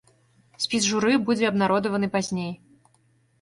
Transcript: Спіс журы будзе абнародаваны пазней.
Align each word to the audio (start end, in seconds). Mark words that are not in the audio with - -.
Спіс 0.63 0.87
журы 0.91 1.13
будзе 1.27 1.45
абнародаваны 1.51 2.11
пазней. 2.17 2.51